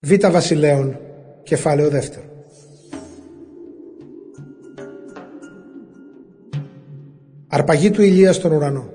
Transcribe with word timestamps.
Β 0.00 0.12
Βασιλέων, 0.30 0.98
κεφάλαιο 1.42 1.88
δεύτερο. 1.88 2.24
Αρπαγή 7.48 7.90
του 7.90 8.02
Ηλίας 8.02 8.36
στον 8.36 8.52
ουρανό. 8.52 8.90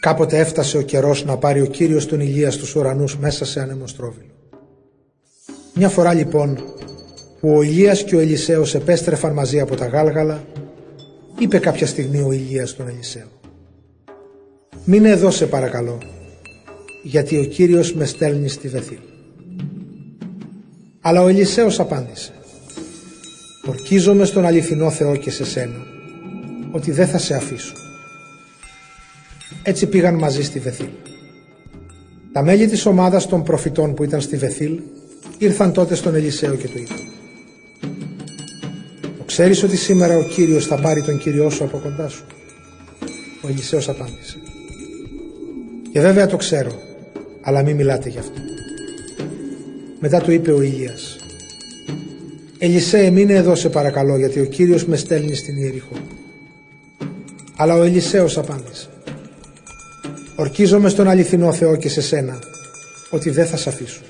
Κάποτε 0.00 0.38
έφτασε 0.38 0.78
ο 0.78 0.82
καιρός 0.82 1.24
να 1.24 1.36
πάρει 1.36 1.60
ο 1.60 1.66
Κύριος 1.66 2.06
τον 2.06 2.20
Ηλία 2.20 2.50
στους 2.50 2.74
ουρανούς 2.74 3.18
μέσα 3.18 3.44
σε 3.44 3.60
ανεμοστρόβιλο. 3.60 4.32
Μια 5.74 5.88
φορά 5.88 6.12
λοιπόν 6.12 6.54
που 7.40 7.56
ο 7.56 7.62
Ηλίας 7.62 8.04
και 8.04 8.16
ο 8.16 8.18
Ελισέος 8.18 8.74
επέστρεφαν 8.74 9.32
μαζί 9.32 9.60
από 9.60 9.76
τα 9.76 9.86
Γάλγαλα, 9.86 10.44
είπε 11.38 11.58
κάποια 11.58 11.86
στιγμή 11.86 12.20
ο 12.20 12.32
Ηλίας 12.32 12.70
στον 12.70 12.88
Ελισέο 12.88 13.28
«Μείνε 14.84 15.08
εδώ 15.08 15.30
σε 15.30 15.46
παρακαλώ, 15.46 15.98
γιατί 17.04 17.38
ο 17.38 17.44
Κύριος 17.44 17.94
με 17.94 18.04
στέλνει 18.04 18.48
στη 18.48 18.68
Βεθήλ». 18.68 18.98
Αλλά 21.00 21.22
ο 21.22 21.28
Ελισέος 21.28 21.80
απάντησε 21.80 22.32
«Ορκίζομαι 23.66 24.24
στον 24.24 24.44
αληθινό 24.44 24.90
Θεό 24.90 25.16
και 25.16 25.30
σε 25.30 25.44
σένα, 25.44 25.86
ότι 26.72 26.90
δεν 26.90 27.06
θα 27.06 27.18
σε 27.18 27.34
αφήσω». 27.34 27.74
Έτσι 29.62 29.86
πήγαν 29.86 30.14
μαζί 30.14 30.42
στη 30.42 30.58
Βεθήλ. 30.58 30.88
Τα 32.32 32.42
μέλη 32.42 32.66
της 32.66 32.86
ομάδας 32.86 33.26
των 33.26 33.42
προφητών 33.42 33.94
που 33.94 34.04
ήταν 34.04 34.20
στη 34.20 34.36
Βεθήλ 34.36 34.80
ήρθαν 35.38 35.72
τότε 35.72 35.94
στον 35.94 36.14
Ελισέο 36.14 36.54
και 36.54 36.68
του 36.68 36.78
είπαν 36.78 37.12
Ξέρεις 39.36 39.62
ότι 39.62 39.76
σήμερα 39.76 40.16
ο 40.16 40.22
Κύριος 40.22 40.66
θα 40.66 40.80
πάρει 40.80 41.02
τον 41.02 41.18
Κύριό 41.18 41.50
σου 41.50 41.64
από 41.64 41.78
κοντά 41.78 42.08
σου; 42.08 42.24
Ο 43.42 43.48
Ελισέος 43.48 43.88
απάντησε. 43.88 44.38
Και 45.92 46.00
βέβαια 46.00 46.26
το 46.26 46.36
ξέρω, 46.36 46.72
αλλά 47.44 47.62
μην 47.62 47.76
μιλάτε 47.76 48.08
γι' 48.08 48.18
αυτό. 48.18 48.40
Μετά 50.00 50.20
του 50.20 50.30
είπε 50.30 50.52
ο 50.52 50.62
Ηλίας. 50.62 51.16
Ελισέ, 52.58 53.10
μείνε 53.10 53.32
εδώ 53.32 53.54
σε 53.54 53.68
παρακαλώ, 53.68 54.16
γιατί 54.16 54.40
ο 54.40 54.44
Κύριος 54.44 54.84
με 54.84 54.96
στέλνει 54.96 55.34
στην 55.34 55.56
Ιεριχώ. 55.56 55.96
Αλλά 57.56 57.74
ο 57.74 57.82
Ελισέος 57.82 58.38
απάντησε. 58.38 58.88
Ορκίζομαι 60.36 60.88
στον 60.88 61.08
αληθινό 61.08 61.52
Θεό 61.52 61.76
και 61.76 61.88
σε 61.88 62.00
σένα, 62.00 62.38
ότι 63.10 63.30
δεν 63.30 63.46
θα 63.46 63.56
σε 63.56 63.68
αφήσω. 63.68 64.00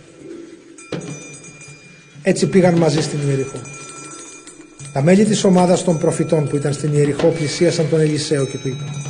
Έτσι 2.22 2.46
πήγαν 2.46 2.74
μαζί 2.74 3.02
στην 3.02 3.18
Ιεριχώ. 3.28 3.58
Τα 4.92 5.02
μέλη 5.02 5.24
της 5.24 5.44
ομάδας 5.44 5.84
των 5.84 5.98
προφητών 5.98 6.48
που 6.48 6.56
ήταν 6.56 6.72
στην 6.72 6.92
Ιεριχώ 6.92 7.28
πλησίασαν 7.28 7.86
τον 7.90 8.00
Ελισέο 8.00 8.44
και 8.46 8.58
του 8.58 8.68
είπαν 8.68 9.04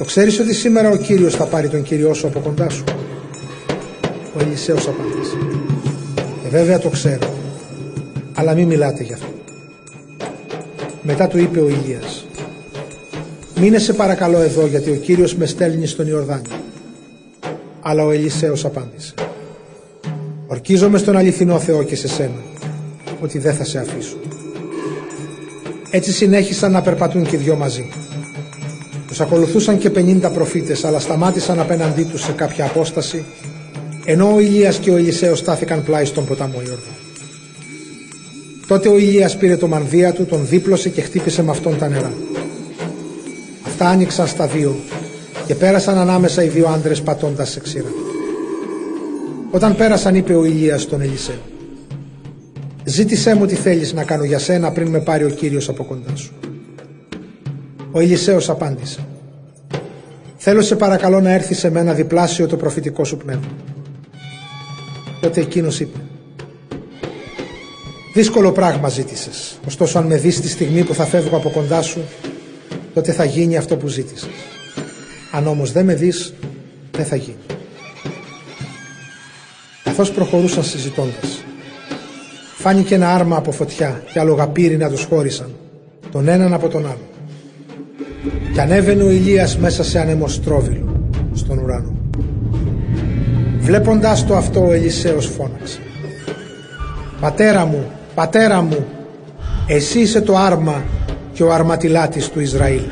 «Το 0.00 0.06
ξέρεις 0.06 0.38
ότι 0.38 0.54
σήμερα 0.54 0.90
ο 0.90 0.96
Κύριος 0.96 1.34
θα 1.34 1.44
πάρει 1.44 1.68
τον 1.68 1.82
Κύριό 1.82 2.14
σου 2.14 2.26
από 2.26 2.38
κοντά 2.40 2.68
σου» 2.68 2.84
Ο 4.36 4.40
Ελισέος 4.40 4.88
απάντησε 4.88 5.36
«Ε, 6.46 6.48
βέβαια 6.48 6.78
το 6.78 6.88
ξέρω, 6.88 7.34
αλλά 8.34 8.54
μην 8.54 8.66
μιλάτε 8.66 9.02
γι' 9.02 9.12
αυτό». 9.12 9.26
Μετά 11.02 11.26
του 11.26 11.38
είπε 11.38 11.60
ο 11.60 11.68
Ηλίας 11.68 12.26
«Μείνε 13.60 13.78
σε 13.78 13.92
παρακαλώ 13.92 14.38
εδώ 14.38 14.66
γιατί 14.66 14.90
ο 14.90 14.94
Κύριος 14.94 15.34
με 15.34 15.46
στέλνει 15.46 15.86
στον 15.86 16.06
Ιορδάνη». 16.06 16.48
Αλλά 17.80 18.04
ο 18.04 18.10
Ελισέος 18.10 18.64
απάντησε 18.64 19.14
«Ορκίζομαι 20.46 20.98
στον 20.98 21.16
αληθινό 21.16 21.58
Θεό 21.58 21.82
και 21.82 21.96
σε 21.96 22.08
σένα 22.08 22.42
ότι 23.20 23.38
δεν 23.38 23.54
θα 23.54 23.64
σε 23.64 23.78
αφήσω. 23.78 24.16
Έτσι 25.90 26.12
συνέχισαν 26.12 26.72
να 26.72 26.82
περπατούν 26.82 27.26
και 27.26 27.36
δυο 27.36 27.56
μαζί. 27.56 27.88
Τους 29.10 29.20
ακολουθούσαν 29.20 29.78
και 29.78 29.90
50 29.90 30.30
προφήτες, 30.34 30.84
αλλά 30.84 30.98
σταμάτησαν 30.98 31.60
απέναντί 31.60 32.02
τους 32.02 32.22
σε 32.22 32.32
κάποια 32.32 32.64
απόσταση, 32.64 33.24
ενώ 34.04 34.34
ο 34.34 34.40
Ηλίας 34.40 34.78
και 34.78 34.90
ο 34.90 34.96
Ελισέος 34.96 35.38
στάθηκαν 35.38 35.84
πλάι 35.84 36.04
στον 36.04 36.24
ποταμό 36.24 36.60
Ιορδά. 36.66 36.94
Τότε 38.66 38.88
ο 38.88 38.98
Ηλίας 38.98 39.36
πήρε 39.36 39.56
το 39.56 39.68
μανδύα 39.68 40.12
του, 40.12 40.24
τον 40.24 40.46
δίπλωσε 40.46 40.88
και 40.88 41.00
χτύπησε 41.00 41.42
με 41.42 41.50
αυτόν 41.50 41.78
τα 41.78 41.88
νερά. 41.88 42.12
Αυτά 43.66 43.88
άνοιξαν 43.88 44.26
στα 44.26 44.46
δύο 44.46 44.76
και 45.46 45.54
πέρασαν 45.54 45.98
ανάμεσα 45.98 46.44
οι 46.44 46.48
δύο 46.48 46.68
άντρες 46.68 47.00
πατώντας 47.00 47.50
σε 47.50 47.60
ξύρα. 47.60 47.92
Όταν 49.50 49.76
πέρασαν 49.76 50.14
είπε 50.14 50.34
ο 50.34 50.44
Ηλίας 50.44 50.82
στον 50.82 51.00
Ελισέο 51.00 51.40
Ζήτησέ 52.84 53.34
μου 53.34 53.46
τι 53.46 53.54
θέλεις 53.54 53.92
να 53.92 54.04
κάνω 54.04 54.24
για 54.24 54.38
σένα 54.38 54.70
πριν 54.72 54.88
με 54.88 55.00
πάρει 55.00 55.24
ο 55.24 55.28
Κύριος 55.28 55.68
από 55.68 55.84
κοντά 55.84 56.16
σου. 56.16 56.32
Ο 57.92 58.00
Ελισέος 58.00 58.48
απάντησε. 58.48 59.09
Θέλω 60.42 60.62
σε 60.62 60.76
παρακαλώ 60.76 61.20
να 61.20 61.30
έρθει 61.30 61.54
σε 61.54 61.70
μένα 61.70 61.92
διπλάσιο 61.92 62.46
το 62.46 62.56
προφητικό 62.56 63.04
σου 63.04 63.16
πνεύμα. 63.16 63.48
Τότε 65.20 65.40
εκείνος 65.40 65.80
είπε. 65.80 65.98
Δύσκολο 68.14 68.52
πράγμα 68.52 68.88
ζήτησες. 68.88 69.58
Ωστόσο 69.66 69.98
αν 69.98 70.06
με 70.06 70.16
δεις 70.16 70.40
τη 70.40 70.48
στιγμή 70.48 70.84
που 70.84 70.94
θα 70.94 71.04
φεύγω 71.04 71.36
από 71.36 71.50
κοντά 71.50 71.82
σου, 71.82 72.00
τότε 72.94 73.12
θα 73.12 73.24
γίνει 73.24 73.56
αυτό 73.56 73.76
που 73.76 73.86
ζήτησες. 73.86 74.28
Αν 75.32 75.46
όμως 75.46 75.72
δεν 75.72 75.84
με 75.84 75.94
δεις, 75.94 76.34
δεν 76.90 77.04
θα 77.04 77.16
γίνει. 77.16 77.44
Καθώς 79.84 80.10
προχωρούσαν 80.10 80.64
συζητώντας, 80.64 81.44
φάνηκε 82.56 82.94
ένα 82.94 83.14
άρμα 83.14 83.36
από 83.36 83.52
φωτιά 83.52 84.02
και 84.12 84.76
να 84.76 84.90
τους 84.90 85.04
χώρισαν, 85.04 85.54
τον 86.10 86.28
έναν 86.28 86.52
από 86.52 86.68
τον 86.68 86.86
άλλο. 86.86 87.08
Και 88.52 88.60
ανέβαινε 88.60 89.02
ο 89.02 89.10
Ηλίας 89.10 89.58
μέσα 89.58 89.84
σε 89.84 90.00
ανεμοστρόβιλο, 90.00 91.06
στον 91.34 91.58
ουρανό. 91.58 91.94
Βλέποντάς 93.58 94.26
το 94.26 94.36
αυτό 94.36 94.66
ο 94.66 94.72
Ελισέος 94.72 95.26
φώναξε. 95.26 95.78
«Πατέρα 97.20 97.64
μου, 97.64 97.90
πατέρα 98.14 98.60
μου, 98.62 98.86
εσύ 99.68 100.00
είσαι 100.00 100.20
το 100.20 100.36
άρμα 100.36 100.84
και 101.32 101.42
ο 101.42 101.52
αρματιλάτης 101.52 102.28
του 102.28 102.40
Ισραήλ». 102.40 102.82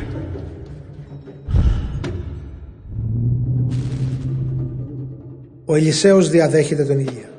Ο 5.65 5.75
Ελισέος 5.75 6.31
διαδέχεται 6.31 6.85
τον 6.85 6.99
Ηλία. 6.99 7.31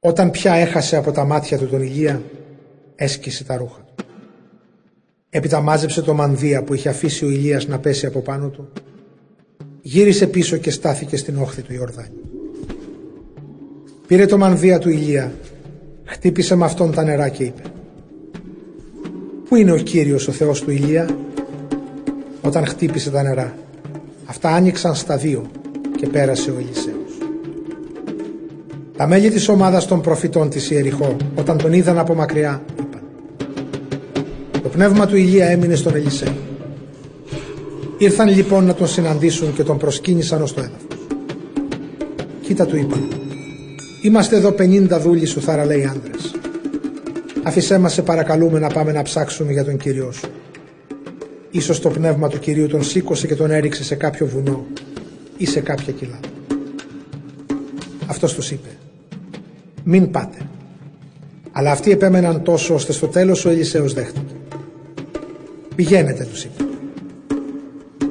Όταν 0.00 0.30
πια 0.30 0.54
έχασε 0.54 0.96
από 0.96 1.12
τα 1.12 1.24
μάτια 1.24 1.58
του 1.58 1.68
τον 1.68 1.82
Ηλία, 1.82 2.22
έσκησε 2.94 3.44
τα 3.44 3.56
ρούχα 3.56 3.80
του. 3.80 3.91
Έπειτα 5.34 5.60
μάζεψε 5.60 6.02
το 6.02 6.14
μανδύα 6.14 6.62
που 6.62 6.74
είχε 6.74 6.88
αφήσει 6.88 7.24
ο 7.24 7.28
Ηλίας 7.28 7.66
να 7.66 7.78
πέσει 7.78 8.06
από 8.06 8.20
πάνω 8.20 8.48
του, 8.48 8.68
γύρισε 9.82 10.26
πίσω 10.26 10.56
και 10.56 10.70
στάθηκε 10.70 11.16
στην 11.16 11.36
όχθη 11.38 11.62
του 11.62 11.72
Ιορδάνη. 11.72 12.14
Πήρε 14.06 14.26
το 14.26 14.38
μανδύα 14.38 14.78
του 14.78 14.88
Ηλία, 14.88 15.32
χτύπησε 16.04 16.54
με 16.54 16.64
αυτόν 16.64 16.92
τα 16.92 17.02
νερά 17.02 17.28
και 17.28 17.44
είπε 17.44 17.62
«Πού 19.48 19.56
είναι 19.56 19.72
ο 19.72 19.76
Κύριος 19.76 20.28
ο 20.28 20.32
Θεός 20.32 20.60
του 20.60 20.70
Ηλία» 20.70 21.16
Όταν 22.42 22.66
χτύπησε 22.66 23.10
τα 23.10 23.22
νερά, 23.22 23.54
αυτά 24.24 24.48
άνοιξαν 24.48 24.94
στα 24.94 25.16
δύο 25.16 25.50
και 25.96 26.06
πέρασε 26.06 26.50
ο 26.50 26.54
Ελισέος. 26.58 26.96
Τα 28.96 29.06
μέλη 29.06 29.30
της 29.30 29.48
ομάδας 29.48 29.86
των 29.86 30.00
προφητών 30.00 30.50
της 30.50 30.70
Ιεριχώ, 30.70 31.16
όταν 31.34 31.58
τον 31.58 31.72
είδαν 31.72 31.98
από 31.98 32.14
μακριά, 32.14 32.62
είπαν 32.68 32.71
Το 34.62 34.68
πνεύμα 34.68 35.06
του 35.06 35.16
Ηλία 35.16 35.46
έμεινε 35.46 35.74
στον 35.74 35.94
Ελισέ. 35.94 36.34
Ήρθαν 37.98 38.28
λοιπόν 38.28 38.64
να 38.64 38.74
τον 38.74 38.88
συναντήσουν 38.88 39.54
και 39.54 39.62
τον 39.62 39.78
προσκύνησαν 39.78 40.42
ως 40.42 40.54
το 40.54 40.60
έδαφος. 40.60 41.06
Κοίτα 42.42 42.66
του 42.66 42.76
είπαν 42.76 43.08
Είμαστε 44.02 44.36
εδώ 44.36 44.54
50 44.58 44.88
δούλοι 45.00 45.26
σου 45.26 45.40
θαραλέοι 45.40 45.84
άντρες. 45.84 46.34
Αφησέ 47.42 47.78
μας 47.78 47.92
σε 47.92 48.02
παρακαλούμε 48.02 48.58
να 48.58 48.68
πάμε 48.68 48.92
να 48.92 49.02
ψάξουμε 49.02 49.52
για 49.52 49.64
τον 49.64 49.76
Κύριό 49.76 50.12
σου. 50.12 50.28
Ίσως 51.50 51.80
το 51.80 51.88
πνεύμα 51.88 52.28
του 52.28 52.38
Κυρίου 52.38 52.66
τον 52.66 52.82
σήκωσε 52.82 53.26
και 53.26 53.34
τον 53.34 53.50
έριξε 53.50 53.84
σε 53.84 53.94
κάποιο 53.94 54.26
βουνό 54.26 54.66
ή 55.36 55.46
σε 55.46 55.60
κάποια 55.60 55.92
κοιλά. 55.92 56.20
Αυτός 58.06 58.34
τους 58.34 58.50
είπε 58.50 58.68
μην 59.84 60.10
πάτε. 60.10 60.36
Αλλά 61.52 61.70
αυτοί 61.70 61.90
επέμεναν 61.90 62.42
τόσο 62.42 62.74
ώστε 62.74 62.92
στο 62.92 63.06
τέλος 63.06 63.44
ο 63.44 63.50
Ελισέος 63.50 63.92
δέχτηκε. 63.92 64.31
Πηγαίνετε 65.74 66.24
τους 66.24 66.44
είπε. 66.44 66.64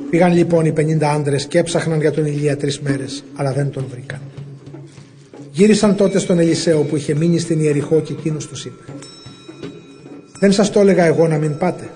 Πήγαν 0.09 0.33
λοιπόν 0.33 0.65
οι 0.65 0.73
50 0.77 1.03
άντρες 1.03 1.45
και 1.45 1.57
έψαχναν 1.57 1.99
για 1.99 2.11
τον 2.11 2.25
Ηλία 2.25 2.57
τρεις 2.57 2.79
μέρες, 2.79 3.23
αλλά 3.35 3.53
δεν 3.53 3.71
τον 3.71 3.85
βρήκαν. 3.89 4.19
Γύρισαν 5.51 5.95
τότε 5.95 6.19
στον 6.19 6.39
Ελισέο 6.39 6.81
που 6.81 6.95
είχε 6.95 7.15
μείνει 7.15 7.39
στην 7.39 7.59
Ιεριχώ 7.59 8.01
και 8.01 8.13
εκείνος 8.13 8.47
τους 8.47 8.65
είπε 8.65 8.83
«Δεν 10.39 10.51
σας 10.51 10.71
το 10.71 10.79
έλεγα 10.79 11.05
εγώ 11.05 11.27
να 11.27 11.37
μην 11.37 11.57
πάτε». 11.57 11.89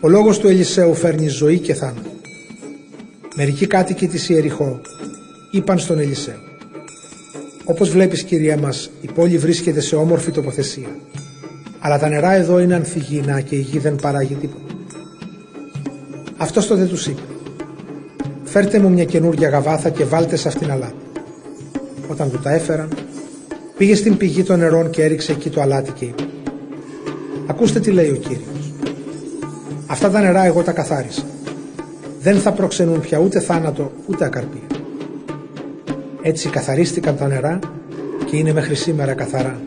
Ο 0.00 0.08
λόγος 0.08 0.38
του 0.38 0.48
Ελισέου 0.48 0.94
φέρνει 0.94 1.28
ζωή 1.28 1.58
και 1.58 1.74
θάνατο. 1.74 2.10
Μερικοί 3.36 3.66
κάτοικοι 3.66 4.08
της 4.08 4.28
Ιεριχώ 4.28 4.80
είπαν 5.50 5.78
στον 5.78 5.98
Ελισέο 5.98 6.40
«Όπως 7.64 7.90
βλέπεις 7.90 8.22
κυρία 8.22 8.58
μας, 8.58 8.90
η 9.00 9.06
πόλη 9.14 9.38
βρίσκεται 9.38 9.80
σε 9.80 9.96
όμορφη 9.96 10.30
τοποθεσία, 10.30 10.96
αλλά 11.82 11.98
τα 11.98 12.08
νερά 12.08 12.32
εδώ 12.32 12.58
είναι 12.58 12.74
ανθυγιεινά 12.74 13.40
και 13.40 13.56
η 13.56 13.60
γη 13.60 13.78
δεν 13.78 13.96
παράγει 13.96 14.34
τίποτα». 14.34 14.74
Αυτός 16.36 16.66
τότε 16.66 16.84
τους 16.84 17.06
είπε 17.06 17.20
φέρτε 18.52 18.78
μου 18.78 18.90
μια 18.90 19.04
καινούργια 19.04 19.48
γαβάθα 19.48 19.90
και 19.90 20.04
βάλτε 20.04 20.36
σε 20.36 20.48
αυτήν 20.48 20.70
αλάτι. 20.70 20.94
Όταν 22.08 22.30
του 22.30 22.38
τα 22.38 22.50
έφεραν, 22.50 22.88
πήγε 23.76 23.94
στην 23.94 24.16
πηγή 24.16 24.42
των 24.42 24.58
νερών 24.58 24.90
και 24.90 25.02
έριξε 25.02 25.32
εκεί 25.32 25.50
το 25.50 25.60
αλάτι 25.60 25.90
και 25.90 26.04
είπε 26.04 26.22
Ακούστε 27.46 27.80
τι 27.80 27.90
λέει 27.90 28.08
ο 28.08 28.16
Κύριος. 28.16 28.72
Αυτά 29.86 30.10
τα 30.10 30.20
νερά 30.20 30.44
εγώ 30.44 30.62
τα 30.62 30.72
καθάρισα. 30.72 31.22
Δεν 32.20 32.38
θα 32.38 32.52
προξενούν 32.52 33.00
πια 33.00 33.18
ούτε 33.18 33.40
θάνατο 33.40 33.92
ούτε 34.06 34.24
ακαρπία. 34.24 34.66
Έτσι 36.22 36.48
καθαρίστηκαν 36.48 37.16
τα 37.16 37.26
νερά 37.26 37.58
και 38.24 38.36
είναι 38.36 38.52
μέχρι 38.52 38.74
σήμερα 38.74 39.14
καθαρά, 39.14 39.60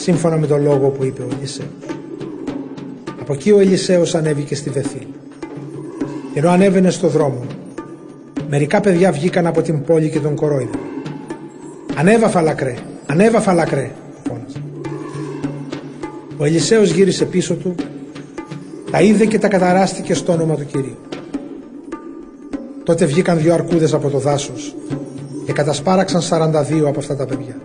σύμφωνα 0.00 0.36
με 0.36 0.46
τον 0.46 0.62
λόγο 0.62 0.88
που 0.88 1.04
είπε 1.04 1.22
ο 1.22 1.28
Ελισέος. 1.36 1.68
Από 3.20 3.32
εκεί 3.32 3.50
ο 3.50 3.60
Ελισέος 3.60 4.14
ανέβηκε 4.14 4.54
στη 4.54 4.70
Βεθήλ. 4.70 5.06
Ενώ 6.34 6.50
ανέβαινε 6.50 6.90
στο 6.90 7.08
δρόμο, 7.08 7.44
μερικά 8.48 8.80
παιδιά 8.80 9.12
βγήκαν 9.12 9.46
από 9.46 9.62
την 9.62 9.84
πόλη 9.84 10.10
και 10.10 10.18
τον 10.18 10.34
κορόιδαν. 10.34 10.80
«Ανέβα 11.94 12.28
φαλακρέ, 12.28 12.74
ανέβα 13.06 13.40
φαλακρέ», 13.40 13.90
φώναζε. 14.28 14.62
Ο 16.36 16.44
Ελισέος 16.44 16.90
γύρισε 16.90 17.24
πίσω 17.24 17.54
του, 17.54 17.74
τα 18.90 19.00
είδε 19.00 19.24
και 19.24 19.38
τα 19.38 19.48
καταράστηκε 19.48 20.14
στο 20.14 20.32
όνομα 20.32 20.54
του 20.54 20.66
Κυρίου. 20.66 20.96
Τότε 22.84 23.04
βγήκαν 23.04 23.38
δύο 23.38 23.54
αρκούδες 23.54 23.92
από 23.94 24.08
το 24.08 24.18
δάσος 24.18 24.74
και 25.46 25.52
κατασπάραξαν 25.52 26.20
42 26.20 26.86
από 26.86 26.98
αυτά 26.98 27.16
τα 27.16 27.26
παιδιά. 27.26 27.56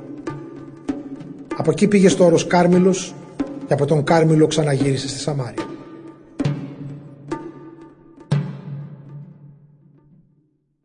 Από 1.58 1.72
εκεί 1.72 1.88
πήγε 1.88 2.10
στο 2.10 2.26
όρος 2.26 2.48
Κάρμιλος 2.48 3.14
και 3.68 3.74
από 3.74 3.86
τον 3.86 4.04
Κάρμιλο 4.04 4.48
ξαναγύρισε 4.48 5.08
στη 5.08 5.20
Σαμάρια. 5.20 5.65